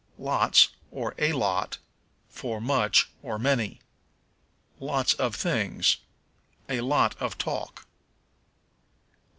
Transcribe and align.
Lots, 0.17 0.69
or 0.89 1.13
a 1.19 1.31
Lot, 1.33 1.77
for 2.27 2.59
Much, 2.59 3.11
or 3.21 3.37
Many. 3.37 3.81
"Lots 4.79 5.13
of 5.13 5.35
things." 5.35 5.97
"A 6.67 6.81
lot 6.81 7.15
of 7.21 7.37
talk." 7.37 7.85